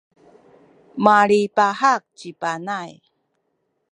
[1.03, 2.91] malipahak ci Panay.